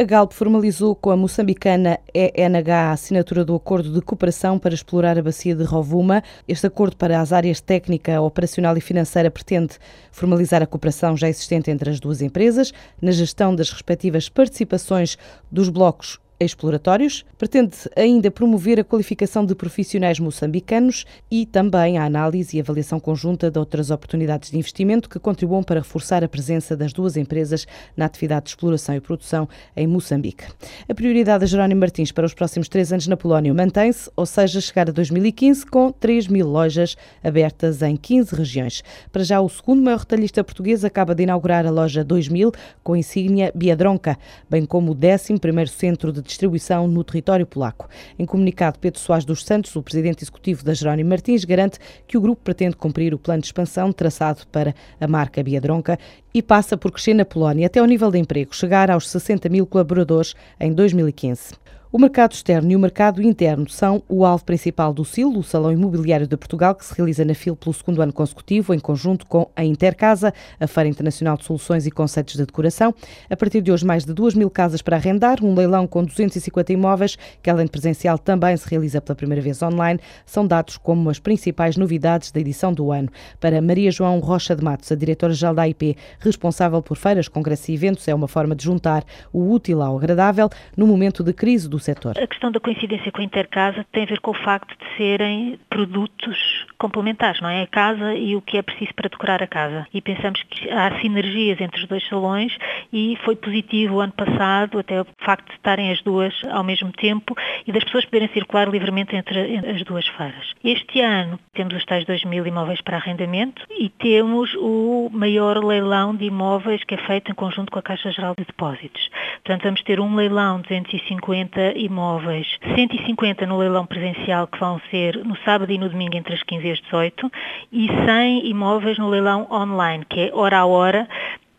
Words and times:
A 0.00 0.04
Galp 0.04 0.30
formalizou 0.32 0.94
com 0.94 1.10
a 1.10 1.16
moçambicana 1.16 1.98
ENH 2.14 2.72
a 2.72 2.92
assinatura 2.92 3.44
do 3.44 3.56
acordo 3.56 3.92
de 3.92 4.00
cooperação 4.00 4.56
para 4.56 4.72
explorar 4.72 5.18
a 5.18 5.22
bacia 5.22 5.56
de 5.56 5.64
Rovuma. 5.64 6.22
Este 6.46 6.68
acordo 6.68 6.94
para 6.94 7.20
as 7.20 7.32
áreas 7.32 7.60
técnica, 7.60 8.20
operacional 8.20 8.76
e 8.76 8.80
financeira 8.80 9.28
pretende 9.28 9.74
formalizar 10.12 10.62
a 10.62 10.68
cooperação 10.68 11.16
já 11.16 11.28
existente 11.28 11.68
entre 11.68 11.90
as 11.90 11.98
duas 11.98 12.22
empresas 12.22 12.72
na 13.02 13.10
gestão 13.10 13.52
das 13.52 13.70
respectivas 13.70 14.28
participações 14.28 15.18
dos 15.50 15.68
blocos 15.68 16.20
exploratórios, 16.40 17.24
pretende 17.36 17.76
ainda 17.96 18.30
promover 18.30 18.78
a 18.78 18.84
qualificação 18.84 19.44
de 19.44 19.54
profissionais 19.54 20.20
moçambicanos 20.20 21.04
e 21.30 21.44
também 21.44 21.98
a 21.98 22.04
análise 22.04 22.56
e 22.56 22.60
avaliação 22.60 23.00
conjunta 23.00 23.50
de 23.50 23.58
outras 23.58 23.90
oportunidades 23.90 24.50
de 24.50 24.58
investimento 24.58 25.08
que 25.08 25.18
contribuam 25.18 25.62
para 25.62 25.80
reforçar 25.80 26.22
a 26.22 26.28
presença 26.28 26.76
das 26.76 26.92
duas 26.92 27.16
empresas 27.16 27.66
na 27.96 28.04
atividade 28.04 28.44
de 28.44 28.50
exploração 28.50 28.94
e 28.94 29.00
produção 29.00 29.48
em 29.76 29.86
Moçambique. 29.86 30.44
A 30.88 30.94
prioridade 30.94 31.44
de 31.44 31.50
Jerónimo 31.50 31.80
Martins 31.80 32.12
para 32.12 32.26
os 32.26 32.34
próximos 32.34 32.68
três 32.68 32.92
anos 32.92 33.06
na 33.06 33.16
Polónia 33.16 33.52
mantém-se, 33.52 34.10
ou 34.14 34.26
seja, 34.26 34.60
chegar 34.60 34.88
a 34.88 34.92
2015 34.92 35.66
com 35.66 35.90
3 35.90 36.28
mil 36.28 36.46
lojas 36.46 36.96
abertas 37.22 37.82
em 37.82 37.96
15 37.96 38.34
regiões. 38.34 38.84
Para 39.10 39.24
já, 39.24 39.40
o 39.40 39.48
segundo 39.48 39.82
maior 39.82 39.98
retalhista 39.98 40.44
português 40.44 40.84
acaba 40.84 41.14
de 41.14 41.24
inaugurar 41.24 41.66
a 41.66 41.70
loja 41.70 42.04
2000 42.04 42.52
com 42.82 42.92
a 42.92 42.98
insígnia 42.98 43.50
Biedronka, 43.54 44.16
bem 44.48 44.64
como 44.64 44.92
o 44.92 44.94
11 44.96 45.38
primeiro 45.38 45.70
centro 45.70 46.12
de 46.12 46.27
distribuição 46.28 46.86
no 46.86 47.02
território 47.02 47.46
polaco. 47.46 47.88
Em 48.18 48.24
comunicado, 48.24 48.78
Pedro 48.78 49.00
Soares 49.00 49.24
dos 49.24 49.44
Santos, 49.44 49.74
o 49.74 49.82
presidente 49.82 50.22
executivo 50.22 50.64
da 50.64 50.74
Jerónimo 50.74 51.10
Martins, 51.10 51.44
garante 51.44 51.78
que 52.06 52.16
o 52.16 52.20
grupo 52.20 52.42
pretende 52.42 52.76
cumprir 52.76 53.12
o 53.12 53.18
plano 53.18 53.40
de 53.40 53.46
expansão 53.46 53.92
traçado 53.92 54.46
para 54.52 54.74
a 55.00 55.08
marca 55.08 55.42
Biedronca 55.42 55.98
e 56.38 56.42
passa 56.42 56.76
por 56.76 56.92
crescer 56.92 57.14
na 57.14 57.24
Polónia 57.24 57.66
até 57.66 57.80
ao 57.80 57.86
nível 57.86 58.12
de 58.12 58.18
emprego, 58.18 58.54
chegar 58.54 58.92
aos 58.92 59.08
60 59.10 59.48
mil 59.48 59.66
colaboradores 59.66 60.36
em 60.60 60.72
2015. 60.72 61.54
O 61.90 61.98
mercado 61.98 62.32
externo 62.32 62.70
e 62.70 62.76
o 62.76 62.78
mercado 62.78 63.22
interno 63.22 63.66
são 63.66 64.02
o 64.06 64.22
alvo 64.22 64.44
principal 64.44 64.92
do 64.92 65.06
SIL, 65.06 65.32
o 65.32 65.42
Salão 65.42 65.72
Imobiliário 65.72 66.26
de 66.26 66.36
Portugal, 66.36 66.74
que 66.74 66.84
se 66.84 66.94
realiza 66.94 67.24
na 67.24 67.32
FIL 67.32 67.56
pelo 67.56 67.72
segundo 67.72 68.02
ano 68.02 68.12
consecutivo, 68.12 68.74
em 68.74 68.78
conjunto 68.78 69.24
com 69.24 69.48
a 69.56 69.64
Intercasa, 69.64 70.34
a 70.60 70.66
Feira 70.66 70.90
Internacional 70.90 71.38
de 71.38 71.44
Soluções 71.44 71.86
e 71.86 71.90
Conceitos 71.90 72.34
de 72.34 72.44
Decoração. 72.44 72.94
A 73.30 73.34
partir 73.34 73.62
de 73.62 73.72
hoje, 73.72 73.86
mais 73.86 74.04
de 74.04 74.12
2 74.12 74.34
mil 74.34 74.50
casas 74.50 74.82
para 74.82 74.98
arrendar, 74.98 75.42
um 75.42 75.54
leilão 75.54 75.86
com 75.86 76.04
250 76.04 76.74
imóveis, 76.74 77.16
que 77.42 77.48
além 77.48 77.64
de 77.64 77.70
presencial 77.70 78.18
também 78.18 78.54
se 78.58 78.68
realiza 78.68 79.00
pela 79.00 79.16
primeira 79.16 79.40
vez 79.40 79.62
online, 79.62 79.98
são 80.26 80.46
dados 80.46 80.76
como 80.76 81.08
as 81.08 81.18
principais 81.18 81.78
novidades 81.78 82.30
da 82.30 82.38
edição 82.38 82.70
do 82.70 82.92
ano. 82.92 83.08
Para 83.40 83.62
Maria 83.62 83.90
João 83.90 84.18
Rocha 84.18 84.54
de 84.54 84.62
Matos, 84.62 84.92
a 84.92 84.94
diretora-geral 84.94 85.54
da 85.54 85.66
IP, 85.66 85.96
responsável 86.28 86.80
por 86.80 86.96
feiras, 86.96 87.28
congressos 87.28 87.68
e 87.68 87.74
eventos, 87.74 88.06
é 88.06 88.14
uma 88.14 88.28
forma 88.28 88.54
de 88.54 88.64
juntar 88.64 89.02
o 89.32 89.52
útil 89.52 89.82
ao 89.82 89.96
agradável 89.96 90.48
no 90.76 90.86
momento 90.86 91.22
de 91.22 91.32
crise 91.32 91.68
do 91.68 91.78
setor? 91.78 92.16
A 92.18 92.26
questão 92.26 92.52
da 92.52 92.60
coincidência 92.60 93.10
com 93.10 93.20
a 93.20 93.24
Intercasa 93.24 93.84
tem 93.92 94.04
a 94.04 94.06
ver 94.06 94.20
com 94.20 94.30
o 94.30 94.34
facto 94.34 94.76
de 94.78 94.96
serem 94.96 95.58
produtos 95.68 96.36
complementares, 96.78 97.40
não 97.40 97.48
é? 97.48 97.62
A 97.62 97.66
casa 97.66 98.14
e 98.14 98.36
o 98.36 98.42
que 98.42 98.56
é 98.56 98.62
preciso 98.62 98.94
para 98.94 99.08
decorar 99.08 99.42
a 99.42 99.46
casa. 99.46 99.86
E 99.92 100.00
pensamos 100.00 100.42
que 100.44 100.70
há 100.70 101.00
sinergias 101.00 101.60
entre 101.60 101.80
os 101.80 101.88
dois 101.88 102.06
salões 102.08 102.56
e 102.92 103.18
foi 103.24 103.36
positivo 103.36 103.96
o 103.96 104.00
ano 104.00 104.12
passado, 104.12 104.78
até 104.78 105.00
o 105.00 105.06
facto 105.24 105.48
de 105.48 105.54
estarem 105.54 105.90
as 105.90 106.00
duas 106.02 106.34
ao 106.50 106.62
mesmo 106.62 106.92
tempo 106.92 107.34
e 107.66 107.72
das 107.72 107.84
pessoas 107.84 108.04
poderem 108.04 108.28
circular 108.28 108.68
livremente 108.68 109.16
entre 109.16 109.58
as 109.68 109.82
duas 109.84 110.06
feiras. 110.06 110.52
Este 110.62 111.00
ano 111.00 111.38
temos 111.52 111.74
os 111.74 111.84
tais 111.84 112.04
2 112.04 112.24
mil 112.24 112.46
imóveis 112.46 112.80
para 112.80 112.96
arrendamento 112.96 113.62
e 113.70 113.88
temos 113.88 114.54
o 114.54 115.08
maior 115.12 115.62
leilão 115.64 116.07
de 116.14 116.24
imóveis 116.24 116.82
que 116.84 116.94
é 116.94 116.98
feito 116.98 117.30
em 117.30 117.34
conjunto 117.34 117.70
com 117.70 117.78
a 117.78 117.82
Caixa 117.82 118.10
Geral 118.10 118.34
de 118.38 118.44
Depósitos. 118.44 119.10
Portanto, 119.44 119.62
vamos 119.64 119.82
ter 119.82 120.00
um 120.00 120.14
leilão 120.14 120.60
de 120.60 120.68
250 120.68 121.78
imóveis, 121.78 122.46
150 122.74 123.46
no 123.46 123.58
leilão 123.58 123.86
presencial 123.86 124.46
que 124.46 124.58
vão 124.58 124.80
ser 124.90 125.24
no 125.24 125.36
sábado 125.38 125.72
e 125.72 125.78
no 125.78 125.88
domingo 125.88 126.16
entre 126.16 126.34
as 126.34 126.42
15 126.42 126.66
e 126.66 126.70
as 126.70 126.80
18 126.80 127.32
e 127.72 127.88
100 128.06 128.46
imóveis 128.48 128.98
no 128.98 129.08
leilão 129.08 129.46
online, 129.50 130.04
que 130.08 130.20
é 130.20 130.34
hora 130.34 130.58
a 130.58 130.66
hora, 130.66 131.08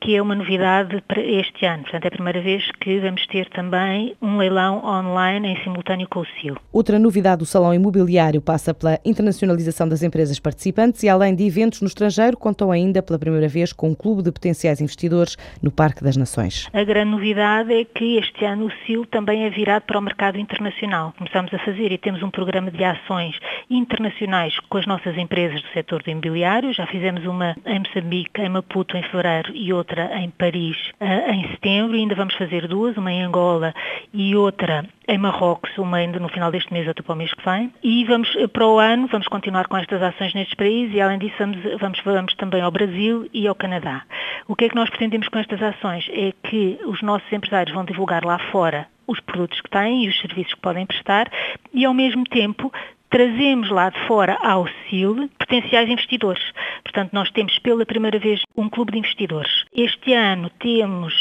que 0.00 0.16
é 0.16 0.22
uma 0.22 0.34
novidade 0.34 1.02
para 1.08 1.20
este 1.20 1.64
ano. 1.64 1.82
Portanto, 1.82 2.04
é 2.04 2.08
a 2.08 2.10
primeira 2.10 2.40
vez 2.40 2.70
que 2.80 2.98
vamos 3.00 3.26
ter 3.26 3.48
também 3.48 4.14
um 4.20 4.36
leilão 4.36 4.84
online 4.84 5.48
em 5.48 5.62
simultâneo 5.62 6.08
com 6.08 6.20
o 6.20 6.26
CIL. 6.26 6.56
Outra 6.72 6.98
novidade 6.98 7.38
do 7.38 7.46
Salão 7.46 7.72
Imobiliário 7.72 8.40
passa 8.40 8.74
pela 8.74 8.98
internacionalização 9.04 9.88
das 9.88 10.02
empresas 10.02 10.38
participantes 10.38 11.02
e, 11.02 11.08
além 11.08 11.34
de 11.34 11.46
eventos 11.46 11.80
no 11.80 11.88
estrangeiro, 11.88 12.36
contam 12.36 12.70
ainda 12.70 13.02
pela 13.02 13.18
primeira 13.18 13.48
vez 13.48 13.72
com 13.72 13.90
um 13.90 13.94
clube 13.94 14.22
de 14.22 14.30
potenciais 14.30 14.80
investidores 14.80 15.36
no 15.62 15.70
Parque 15.70 16.04
das 16.04 16.16
Nações. 16.16 16.68
A 16.72 16.84
grande 16.84 17.10
novidade 17.10 17.72
é 17.72 17.84
que 17.84 18.18
este 18.18 18.44
ano 18.44 18.66
o 18.66 18.72
CIL 18.84 19.06
também 19.06 19.44
é 19.44 19.50
virado 19.50 19.82
para 19.82 19.98
o 19.98 20.02
mercado 20.02 20.38
internacional. 20.38 21.14
Começamos 21.16 21.52
a 21.54 21.58
fazer 21.58 21.92
e 21.92 21.98
temos 21.98 22.22
um 22.22 22.30
programa 22.30 22.70
de 22.70 22.84
ações 22.84 23.38
internacionais 23.68 24.58
com 24.68 24.78
as 24.78 24.86
nossas 24.86 25.16
empresas 25.16 25.62
do 25.62 25.68
setor 25.68 26.02
do 26.02 26.10
imobiliário. 26.10 26.72
Já 26.72 26.86
fizemos 26.86 27.24
uma 27.24 27.56
em 27.64 27.78
Moçambique, 27.78 28.40
em 28.40 28.48
Maputo, 28.48 28.96
em 28.96 29.02
fevereiro 29.02 29.52
e 29.54 29.72
outra 29.72 30.18
em 30.18 30.30
Paris 30.30 30.76
uh, 31.00 31.30
em 31.32 31.48
setembro, 31.48 31.96
e 31.96 32.00
ainda 32.00 32.14
vamos 32.14 32.34
fazer 32.34 32.66
duas, 32.68 32.96
uma 32.96 33.12
em 33.12 33.22
Angola 33.22 33.74
e 34.12 34.34
outra 34.36 34.84
em 35.06 35.18
Marrocos, 35.18 35.76
uma 35.76 35.98
ainda 35.98 36.18
no 36.18 36.28
final 36.28 36.50
deste 36.50 36.72
mês, 36.72 36.86
outra 36.88 37.02
para 37.02 37.12
o 37.12 37.16
mês 37.16 37.32
que 37.32 37.44
vem. 37.44 37.72
E 37.82 38.04
vamos 38.04 38.34
eh, 38.36 38.46
para 38.46 38.66
o 38.66 38.78
ano, 38.78 39.06
vamos 39.06 39.28
continuar 39.28 39.66
com 39.66 39.76
estas 39.76 40.02
ações 40.02 40.32
nestes 40.34 40.54
países 40.54 40.94
e 40.94 41.00
além 41.00 41.18
disso 41.18 41.34
vamos, 41.38 41.58
vamos, 41.78 42.00
vamos 42.04 42.34
também 42.34 42.62
ao 42.62 42.70
Brasil 42.70 43.28
e 43.32 43.46
ao 43.46 43.54
Canadá. 43.54 44.02
O 44.48 44.56
que 44.56 44.64
é 44.64 44.68
que 44.68 44.74
nós 44.74 44.88
pretendemos 44.88 45.28
com 45.28 45.38
estas 45.38 45.62
ações? 45.62 46.08
É 46.10 46.32
que 46.48 46.78
os 46.86 47.02
nossos 47.02 47.30
empresários 47.32 47.74
vão 47.74 47.84
divulgar 47.84 48.24
lá 48.24 48.38
fora 48.50 48.86
os 49.06 49.20
produtos 49.20 49.60
que 49.60 49.70
têm 49.70 50.04
e 50.04 50.08
os 50.08 50.18
serviços 50.20 50.54
que 50.54 50.60
podem 50.60 50.86
prestar 50.86 51.30
e, 51.72 51.84
ao 51.84 51.94
mesmo 51.94 52.24
tempo, 52.24 52.72
trazemos 53.14 53.70
lá 53.70 53.90
de 53.90 54.06
fora 54.08 54.36
ao 54.42 54.66
CIL 54.90 55.30
potenciais 55.38 55.88
investidores. 55.88 56.42
Portanto, 56.82 57.12
nós 57.12 57.30
temos 57.30 57.56
pela 57.60 57.86
primeira 57.86 58.18
vez 58.18 58.40
um 58.56 58.68
clube 58.68 58.90
de 58.90 58.98
investidores. 58.98 59.64
Este 59.72 60.12
ano 60.12 60.50
temos 60.58 61.14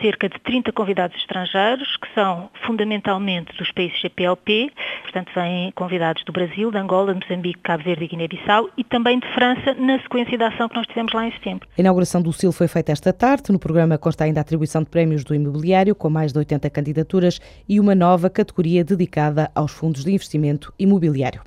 cerca 0.00 0.28
de 0.28 0.38
30 0.40 0.72
convidados 0.72 1.16
estrangeiros, 1.16 1.96
que 1.96 2.08
são 2.14 2.50
fundamentalmente 2.66 3.56
dos 3.56 3.70
países 3.72 4.00
CPLP, 4.00 4.70
portanto 5.02 5.30
vêm 5.34 5.70
convidados 5.72 6.24
do 6.24 6.32
Brasil, 6.32 6.70
de 6.70 6.78
Angola, 6.78 7.14
de 7.14 7.20
Moçambique, 7.20 7.60
Cabo 7.60 7.84
Verde 7.84 8.04
e 8.04 8.08
Guiné-Bissau 8.08 8.70
e 8.76 8.84
também 8.84 9.18
de 9.18 9.26
França, 9.34 9.74
na 9.74 10.00
sequência 10.00 10.36
da 10.38 10.48
ação 10.48 10.68
que 10.68 10.76
nós 10.76 10.86
tivemos 10.86 11.12
lá 11.12 11.26
em 11.26 11.32
setembro. 11.32 11.68
A 11.76 11.80
inauguração 11.80 12.22
do 12.22 12.32
CIL 12.32 12.52
foi 12.52 12.68
feita 12.68 12.92
esta 12.92 13.12
tarde. 13.12 13.52
No 13.52 13.58
programa 13.58 13.98
consta 13.98 14.24
ainda 14.24 14.40
a 14.40 14.42
atribuição 14.42 14.82
de 14.82 14.88
prémios 14.88 15.24
do 15.24 15.34
imobiliário, 15.34 15.94
com 15.94 16.10
mais 16.10 16.32
de 16.32 16.38
80 16.38 16.68
candidaturas 16.70 17.40
e 17.68 17.78
uma 17.80 17.94
nova 17.94 18.30
categoria 18.30 18.84
dedicada 18.84 19.50
aos 19.54 19.72
fundos 19.72 20.04
de 20.04 20.12
investimento 20.12 20.72
imobiliário. 20.78 21.42